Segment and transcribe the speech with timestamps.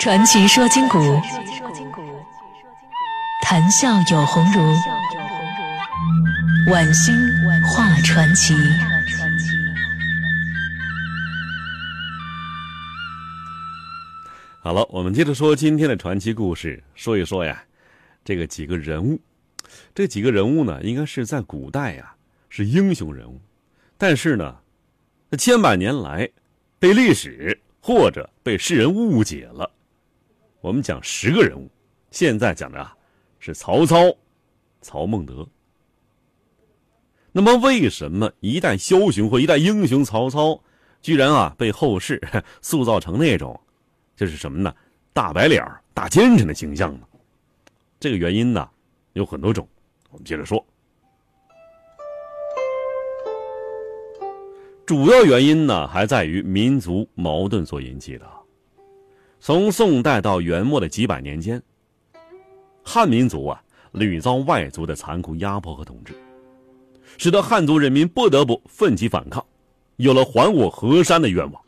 [0.00, 0.98] 传奇说今古，
[3.42, 4.74] 谈笑有鸿儒。
[6.72, 7.14] 晚星
[7.66, 8.54] 画传奇。
[14.62, 17.62] 好了，我们接着说今天的传奇故事，说一说呀，
[18.24, 19.20] 这个几个人物，
[19.94, 22.14] 这几个人物呢，应该是在古代呀
[22.48, 23.38] 是英雄人物，
[23.98, 24.56] 但是呢，
[25.38, 26.26] 千百年来
[26.78, 29.70] 被历史或者被世人误解了。
[30.60, 31.70] 我们讲十个人物，
[32.10, 32.94] 现在讲的啊
[33.38, 33.96] 是曹操、
[34.80, 35.46] 曹孟德。
[37.32, 40.60] 那么，为什么一代枭雄或一代英雄曹操，
[41.00, 42.20] 居然啊被后世
[42.60, 43.58] 塑造成那种，
[44.16, 44.74] 就是什么呢？
[45.12, 45.64] 大白脸、
[45.94, 47.06] 大奸臣的形象呢？
[47.98, 48.68] 这个原因呢
[49.14, 49.66] 有很多种，
[50.10, 50.64] 我们接着说。
[54.84, 58.39] 主要原因呢还在于民族矛盾所引起的。
[59.42, 61.60] 从宋代到元末的几百年间，
[62.84, 63.58] 汉民族啊
[63.92, 66.12] 屡遭外族的残酷压迫和统治，
[67.16, 69.42] 使得汉族人民不得不奋起反抗，
[69.96, 71.62] 有了还我河山的愿望。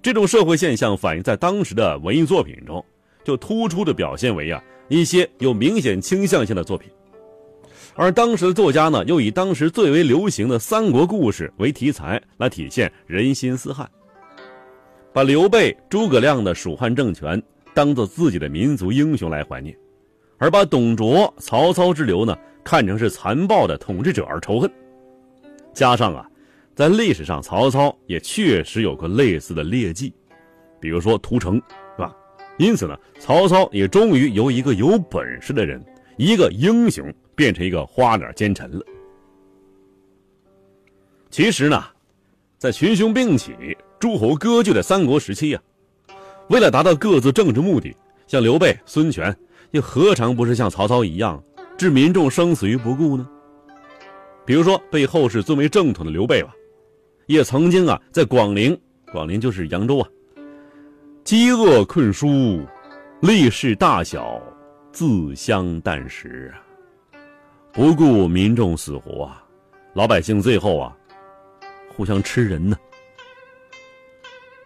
[0.00, 2.84] 这种社会现象反映在当时的文艺作品中，
[3.24, 6.88] 就突出的表现为啊一些有明显倾向性的作品，
[7.96, 13.90] 而当时的作家呢又以当时最为流行的三国故事为题材来体现人心思汉。
[15.12, 17.42] 把刘备、诸葛亮的蜀汉政权
[17.74, 19.76] 当做自己的民族英雄来怀念，
[20.38, 24.70] 而把董卓、曹操之流呢看成是残暴的统治者而仇恨。
[25.72, 26.30] 加上啊，
[26.76, 30.14] 在历史上曹操也确实有过类似的劣迹，
[30.80, 31.56] 比如说屠城，
[31.96, 32.14] 是吧？
[32.56, 35.84] 因此呢，曹操也终于由一个有本事的人、
[36.18, 38.84] 一个英雄，变成一个花脸奸臣了。
[41.30, 41.82] 其实呢，
[42.58, 43.76] 在群雄并起。
[44.00, 45.60] 诸侯割据的三国时期呀，
[46.48, 47.94] 为了达到各自政治目的，
[48.26, 49.36] 像刘备、孙权，
[49.72, 51.40] 又何尝不是像曹操一样
[51.76, 53.28] 置民众生死于不顾呢？
[54.46, 56.48] 比如说被后世尊为正统的刘备吧，
[57.26, 58.76] 也曾经啊在广陵，
[59.12, 60.08] 广陵就是扬州啊，
[61.22, 62.64] 饥饿困疏，
[63.20, 64.40] 力士大小
[64.90, 66.56] 自相啖食啊，
[67.70, 69.44] 不顾民众死活啊，
[69.92, 70.96] 老百姓最后啊
[71.94, 72.74] 互相吃人呢。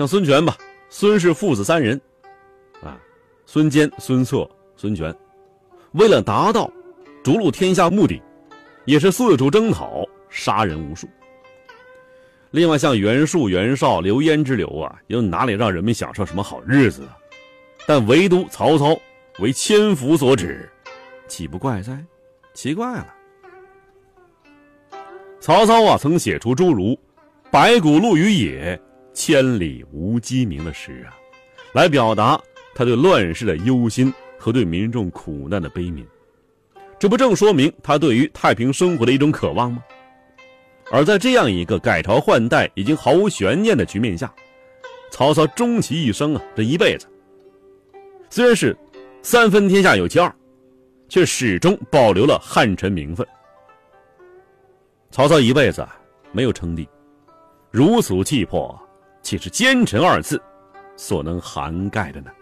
[0.00, 0.56] 像孙权吧，
[0.88, 2.00] 孙氏父子三人，
[2.82, 2.98] 啊，
[3.44, 5.14] 孙坚、孙策、孙权，
[5.92, 6.72] 为了达到
[7.22, 8.18] 逐鹿天下目的，
[8.86, 11.06] 也是四处征讨，杀人无数。
[12.50, 17.18] 另外，像袁术、袁绍、刘焉之流啊，又哪里让人们享受什么好日子啊？
[17.86, 18.98] 但唯独曹操
[19.38, 20.66] 为千夫所指，
[21.28, 22.02] 岂不怪哉？
[22.54, 23.14] 奇怪了。
[25.40, 26.98] 曹操啊，曾写出诸如
[27.52, 28.80] “白骨露于野”。
[29.12, 31.16] 千里无鸡鸣的诗啊，
[31.72, 32.40] 来表达
[32.74, 36.04] 他对乱世的忧心和对民众苦难的悲悯，
[36.98, 39.82] 这不正说明他对于太平生活的一种渴望吗？
[40.90, 44.32] 而在这样一个改朝换代已经毫无悬念的局面下，
[45.10, 47.06] 曹操终其一生啊，这一辈子
[48.28, 48.76] 虽然是
[49.22, 50.34] 三分天下有其二，
[51.08, 53.26] 却始终保留了汉臣名分。
[55.10, 55.86] 曹操一辈子
[56.32, 56.88] 没有称帝，
[57.70, 58.80] 如此气魄。
[59.30, 60.42] 岂是“奸臣”二字
[60.96, 62.32] 所能涵盖的呢？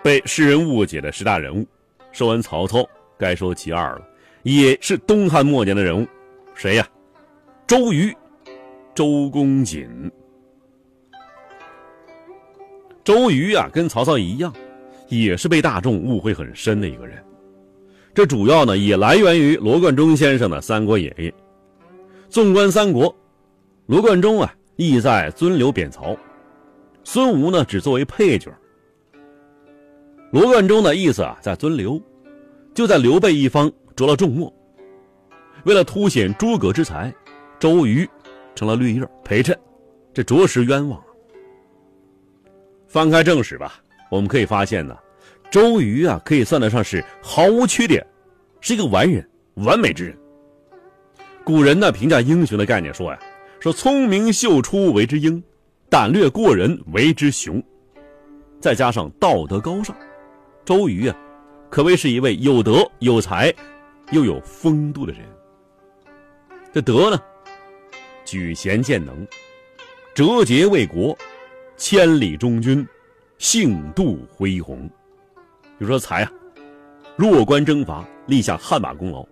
[0.00, 1.66] 被世人误解的十大人物，
[2.12, 4.02] 说完曹操，该说其二了，
[4.44, 6.06] 也是东汉末年的人物，
[6.54, 6.86] 谁呀？
[7.66, 8.16] 周瑜，
[8.94, 10.08] 周公瑾。
[13.02, 14.54] 周瑜啊，跟曹操一样，
[15.08, 17.20] 也是被大众误会很深的一个人。
[18.12, 21.28] 这主要呢也来源于罗贯中先生的《三国演义》。
[22.28, 23.14] 纵观三国，
[23.86, 26.16] 罗贯中啊意在尊刘贬曹，
[27.04, 28.52] 孙吴呢只作为配角。
[30.30, 32.00] 罗贯中的意思啊在尊刘，
[32.74, 34.52] 就在刘备一方着了重墨。
[35.64, 37.12] 为了凸显诸葛之才，
[37.58, 38.08] 周瑜
[38.54, 39.58] 成了绿叶陪衬，
[40.14, 41.02] 这着实冤枉。
[42.86, 43.74] 翻开正史吧，
[44.10, 44.96] 我们可以发现呢。
[45.50, 48.06] 周瑜啊，可以算得上是毫无缺点，
[48.60, 50.16] 是一个完人、完美之人。
[51.42, 53.18] 古人呢评价英雄的概念说呀，
[53.58, 55.42] 说聪明秀出为之英，
[55.88, 57.60] 胆略过人为之雄，
[58.60, 59.96] 再加上道德高尚，
[60.64, 61.16] 周瑜啊，
[61.68, 63.52] 可谓是一位有德有才
[64.12, 65.22] 又有风度的人。
[66.72, 67.20] 这德呢，
[68.24, 69.26] 举贤荐能，
[70.14, 71.18] 折节为国，
[71.76, 72.86] 千里忠君，
[73.38, 74.88] 幸度恢宏。
[75.80, 76.32] 比如说才啊，
[77.16, 79.26] 弱关征伐，立下汗马功劳；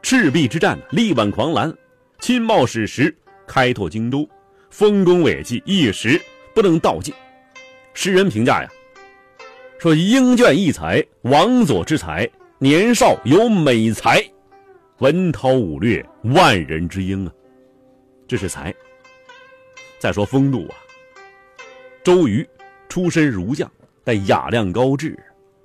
[0.00, 1.70] 赤壁之战力挽狂澜，
[2.18, 3.14] 亲冒矢石，
[3.46, 4.26] 开拓京都，
[4.70, 6.18] 丰功伟绩一时
[6.54, 7.12] 不能道尽。
[7.92, 8.70] 诗人评价呀，
[9.78, 12.26] 说英俊异才，王佐之才，
[12.58, 14.24] 年少有美才，
[15.00, 17.32] 文韬武略，万人之英啊，
[18.26, 18.74] 这是才。
[19.98, 20.74] 再说风度啊，
[22.02, 22.48] 周瑜
[22.88, 23.70] 出身儒将，
[24.02, 25.14] 但雅量高致，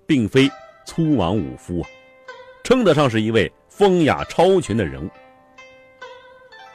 [0.06, 0.50] 并非
[0.86, 1.90] 粗莽武夫啊，
[2.64, 5.10] 称得上是一位风雅超群的人物。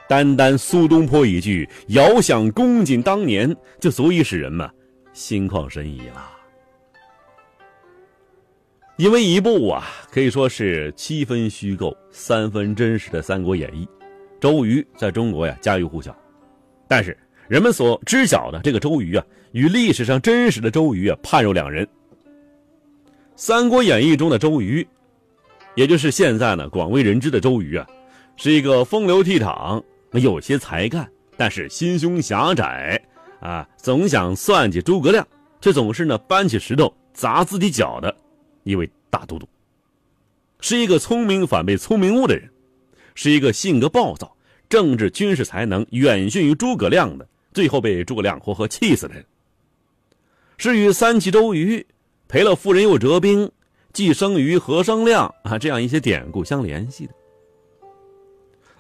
[0.09, 4.69] 单单苏东坡一句“遥想公瑾当年”，就足以使人们
[5.13, 6.31] 心旷神怡了。
[8.97, 13.87] 因为一部啊，可以说是七分虚构、三分真实的《三国演义》，
[14.41, 16.17] 周瑜在中国呀家喻户晓，
[16.89, 17.17] 但是。
[17.49, 21.85] 人们所知晓的这个周瑜啊，与历史上真实的周瑜啊，判若两人。
[23.41, 24.87] 《三国演义》中的周瑜，
[25.75, 27.87] 也就是现在呢广为人知的周瑜啊，
[28.37, 29.83] 是一个风流倜傥、
[30.13, 33.03] 有些才干，但是心胸狭窄
[33.41, 35.27] 啊，总想算计诸葛亮，
[35.59, 38.15] 却总是呢搬起石头砸自己脚的
[38.65, 39.49] 一位大都督。
[40.61, 42.47] 是一个聪明反被聪明误的人，
[43.15, 44.37] 是一个性格暴躁、
[44.69, 47.27] 政治军事才能远逊于诸葛亮的。
[47.55, 49.25] 最后被诸葛亮活活气死的人，
[50.59, 51.87] 是与三气周瑜
[52.31, 53.51] 赔了夫人又折兵，
[53.93, 57.13] 既生瑜何生亮啊这样一些典故相联系的。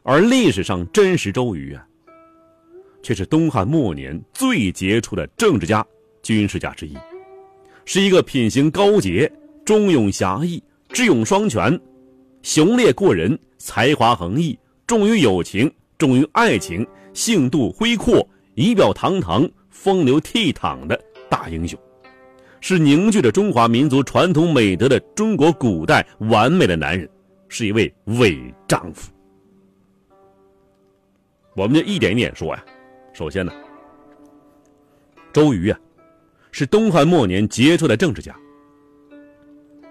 [0.05, 1.85] 而历史上真实周瑜啊，
[3.03, 5.85] 却是东汉末年最杰出的政治家、
[6.23, 6.97] 军事家之一，
[7.85, 9.29] 是一个品行高洁、
[9.65, 11.77] 忠勇侠义、智勇双全、
[12.43, 14.57] 雄烈过人、才华横溢、
[14.87, 15.69] 重于友情、
[15.99, 18.25] 重于爱情、性度恢阔。
[18.55, 21.77] 仪表堂堂、风流倜傥的大英雄，
[22.61, 27.09] 是凝聚着中华民族传统美德的中国古代完美的男人，
[27.49, 29.11] 是一位伪丈夫。
[31.57, 32.65] 我们就一点一点说呀。
[33.13, 33.53] 首先呢，
[35.33, 35.79] 周瑜啊，
[36.53, 38.35] 是东汉末年杰出的政治家，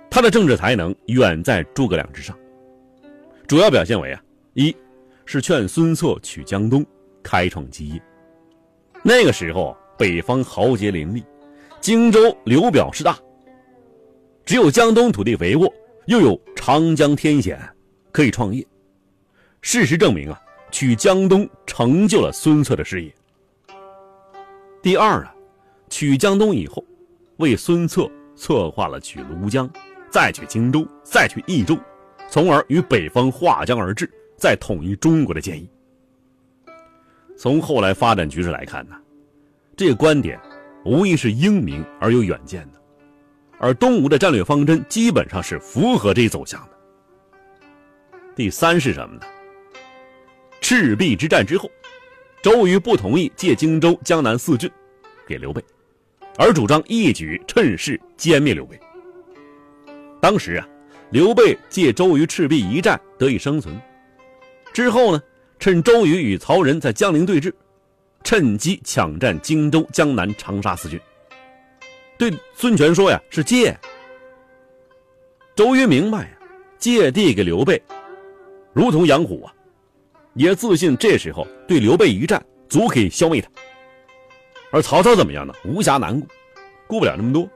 [0.09, 2.37] 他的政治才能远在诸葛亮之上。
[3.45, 4.23] 主要表现为啊，
[4.53, 4.75] 一
[5.25, 6.85] 是劝孙策取江东，
[7.21, 8.01] 开创基业。
[9.03, 11.23] 那个时候，北方豪杰林立，
[11.81, 13.17] 荆州刘表势大。
[14.45, 15.71] 只有江东土地肥沃，
[16.07, 17.59] 又有长江天险，
[18.11, 18.65] 可以创业。
[19.61, 20.41] 事实证明啊，
[20.71, 23.13] 取江东成就了孙策的事业。
[24.81, 25.35] 第二啊，
[25.89, 26.83] 取江东以后，
[27.37, 29.69] 为孙策策划了取庐江，
[30.09, 31.77] 再取荆州，再取益州，
[32.29, 35.69] 从而与北方划江而治，再统一中国的建议。
[37.37, 38.95] 从后来发展局势来看呢，
[39.77, 40.39] 这个观点
[40.85, 42.81] 无疑是英明而有远见的，
[43.59, 46.77] 而东吴的战略方针基本上是符合这一走向的。
[48.35, 49.21] 第三是什么呢？
[50.61, 51.69] 赤壁之战之后，
[52.41, 54.69] 周瑜不同意借荆州、江南四郡
[55.27, 55.63] 给刘备，
[56.37, 58.79] 而主张一举趁势歼灭刘备。
[60.21, 60.67] 当时啊，
[61.11, 63.79] 刘备借周瑜赤壁一战得以生存，
[64.73, 65.21] 之后呢？
[65.59, 67.51] 趁周瑜与曹仁在江陵对峙，
[68.23, 70.99] 趁机抢占荆州、江南、长沙四郡。
[72.17, 73.77] 对孙权说：“呀，是借。”
[75.55, 76.29] 周瑜明白呀，
[76.77, 77.81] 借地给刘备，
[78.73, 79.53] 如同养虎啊，
[80.33, 83.49] 也自信这时候对刘备一战足可以消灭他。
[84.71, 85.53] 而曹操怎么样呢？
[85.65, 86.27] 无暇难顾，
[86.87, 87.49] 顾不了那么多。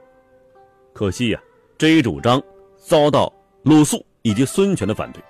[0.92, 1.40] 可惜呀，
[1.78, 2.42] 这一主张
[2.76, 5.22] 遭到鲁肃以及孙权的反对。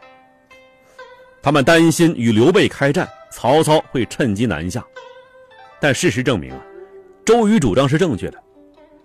[1.42, 4.84] 他们担心与刘备开战，曹操会趁机南下。
[5.80, 6.64] 但事实证明啊，
[7.24, 8.42] 周瑜主张是正确的，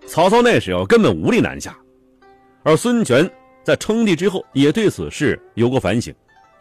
[0.06, 1.76] 曹操那时候根本无力南下。
[2.62, 3.30] 而孙权
[3.62, 6.14] 在称帝之后，也对此事有过反省，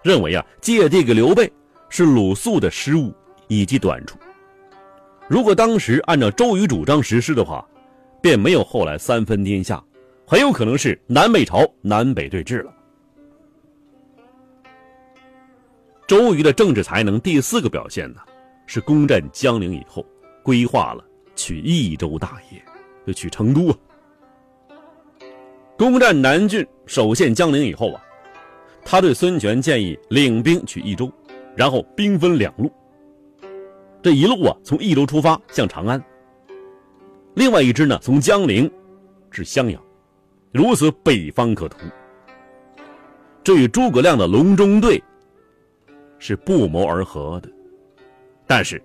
[0.04, 1.52] 认为啊，借地给刘备
[1.90, 3.14] 是鲁肃的失误
[3.48, 4.18] 以及短处。
[5.28, 7.66] 如果当时按照周瑜主张实施的话，
[8.22, 9.82] 便没有后来三分天下，
[10.26, 12.74] 很有可能是南北朝南北对峙了。
[16.08, 18.22] 周瑜的政治才能第四个表现呢，
[18.72, 20.06] 是攻占江陵以后，
[20.44, 21.04] 规划了
[21.36, 22.64] 取益州大业，
[23.04, 23.76] 就取成都啊。
[25.76, 28.04] 攻占南郡，守陷江陵以后啊，
[28.86, 31.12] 他对孙权建议领兵取益州，
[31.56, 32.72] 然后兵分两路，
[34.04, 36.00] 这一路啊从益州出发向长安，
[37.34, 38.72] 另外一支呢从江陵
[39.32, 39.82] 至襄阳，
[40.52, 41.78] 如此北方可图。
[43.44, 45.02] 这与诸葛亮的隆中对。
[46.20, 47.50] 是不谋而合的，
[48.50, 48.82] 但是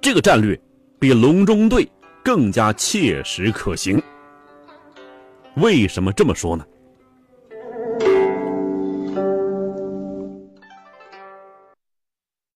[0.00, 0.56] 这个战略
[1.00, 1.84] 比隆中对
[2.24, 4.00] 更加切实可行。
[5.56, 6.64] 为什么这么说呢？